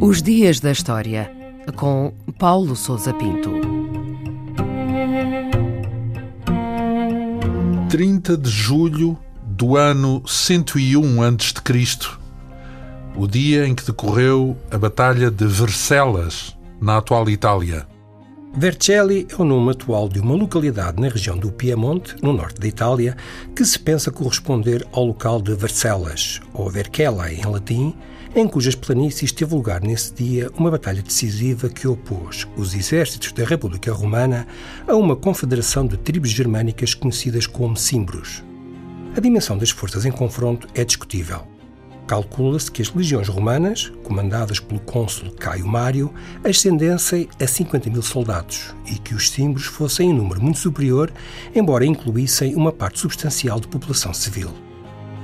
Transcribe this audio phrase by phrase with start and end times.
[0.00, 1.30] Os Dias da História,
[1.76, 3.50] com Paulo Souza Pinto.
[7.88, 12.08] 30 de julho do ano 101 a.C.,
[13.14, 17.86] o dia em que decorreu a Batalha de Vercelas, na atual Itália.
[18.54, 22.66] Vercelli é o nome atual de uma localidade na região do Piemonte, no norte da
[22.66, 23.16] Itália,
[23.56, 27.94] que se pensa corresponder ao local de Vercelas, ou Vercellae em latim,
[28.36, 33.44] em cujas planícies teve lugar nesse dia uma batalha decisiva que opôs os exércitos da
[33.44, 34.46] República Romana
[34.86, 38.44] a uma confederação de tribos germânicas conhecidas como Cimbros.
[39.16, 41.51] A dimensão das forças em confronto é discutível.
[42.06, 46.12] Calcula-se que as legiões romanas, comandadas pelo cônsul Caio Mário,
[46.44, 51.12] ascendessem a 50 mil soldados e que os cimbros fossem em número muito superior,
[51.54, 54.50] embora incluíssem uma parte substancial de população civil.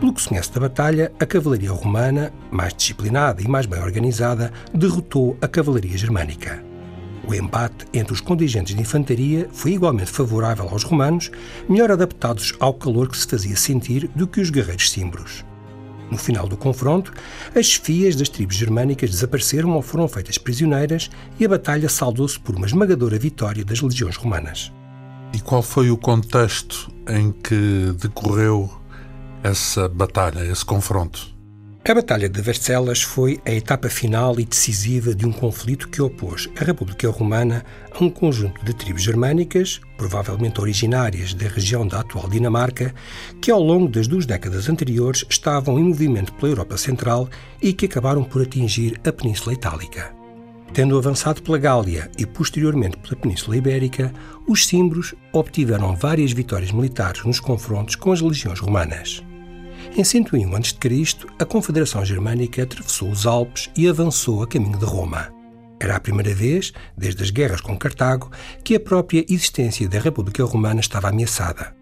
[0.00, 4.52] Pelo que se conhece da batalha, a cavalaria romana, mais disciplinada e mais bem organizada,
[4.74, 6.62] derrotou a cavalaria germânica.
[7.26, 11.30] O embate entre os contingentes de infantaria foi igualmente favorável aos romanos,
[11.66, 15.44] melhor adaptados ao calor que se fazia sentir do que os guerreiros cimbros.
[16.14, 17.12] No final do confronto,
[17.56, 22.54] as chefias das tribos germânicas desapareceram ou foram feitas prisioneiras e a batalha saldou-se por
[22.54, 24.72] uma esmagadora vitória das legiões romanas.
[25.32, 28.70] E qual foi o contexto em que decorreu
[29.42, 31.34] essa batalha, esse confronto?
[31.86, 36.48] A Batalha de Vercelas foi a etapa final e decisiva de um conflito que opôs
[36.58, 42.26] a República Romana a um conjunto de tribos germânicas, provavelmente originárias da região da atual
[42.26, 42.94] Dinamarca,
[43.38, 47.28] que ao longo das duas décadas anteriores estavam em movimento pela Europa Central
[47.60, 50.10] e que acabaram por atingir a Península Itálica.
[50.72, 54.10] Tendo avançado pela Gália e posteriormente pela Península Ibérica,
[54.48, 59.22] os cimbros obtiveram várias vitórias militares nos confrontos com as legiões romanas.
[59.96, 65.32] Em 101 a.C., a Confederação Germânica atravessou os Alpes e avançou a caminho de Roma.
[65.78, 68.30] Era a primeira vez, desde as guerras com Cartago,
[68.64, 71.74] que a própria existência da República Romana estava ameaçada.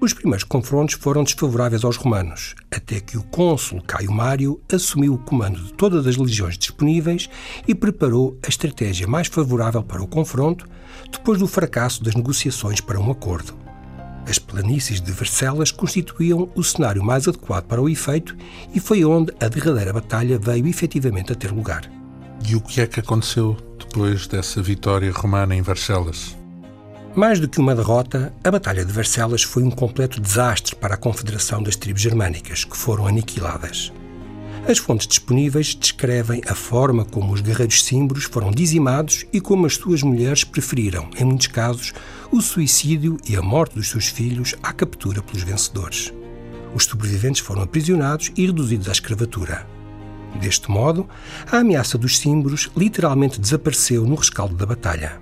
[0.00, 5.18] Os primeiros confrontos foram desfavoráveis aos romanos, até que o cônsul Caio Mário assumiu o
[5.18, 7.30] comando de todas as legiões disponíveis
[7.66, 10.68] e preparou a estratégia mais favorável para o confronto,
[11.10, 13.56] depois do fracasso das negociações para um acordo.
[14.28, 18.36] As planícies de Vercelas constituíam o cenário mais adequado para o efeito
[18.74, 21.90] e foi onde a derradeira batalha veio efetivamente a ter lugar.
[22.46, 26.36] E o que é que aconteceu depois dessa vitória romana em Vercelas?
[27.14, 30.98] Mais do que uma derrota, a Batalha de Vercelas foi um completo desastre para a
[30.98, 33.92] Confederação das Tribos Germânicas, que foram aniquiladas.
[34.66, 39.74] As fontes disponíveis descrevem a forma como os guerreiros símboros foram dizimados e como as
[39.74, 41.92] suas mulheres preferiram, em muitos casos,
[42.32, 46.14] o suicídio e a morte dos seus filhos à captura pelos vencedores.
[46.74, 49.66] Os sobreviventes foram aprisionados e reduzidos à escravatura.
[50.40, 51.06] Deste modo,
[51.52, 55.20] a ameaça dos símboros literalmente desapareceu no rescaldo da batalha.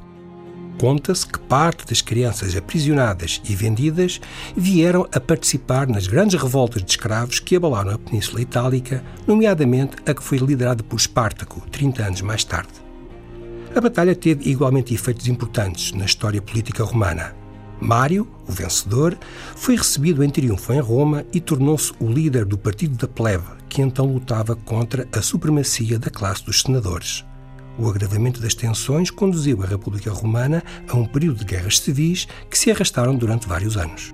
[0.82, 4.20] Conta-se que parte das crianças aprisionadas e vendidas
[4.56, 10.12] vieram a participar nas grandes revoltas de escravos que abalaram a Península Itálica, nomeadamente a
[10.12, 12.72] que foi liderada por Espartaco, 30 anos mais tarde.
[13.76, 17.32] A batalha teve igualmente efeitos importantes na história política romana.
[17.80, 19.16] Mário, o vencedor,
[19.54, 23.80] foi recebido em triunfo em Roma e tornou-se o líder do Partido da Plebe, que
[23.80, 27.24] então lutava contra a supremacia da classe dos senadores.
[27.78, 32.58] O agravamento das tensões conduziu a República Romana a um período de guerras civis que
[32.58, 34.12] se arrastaram durante vários anos.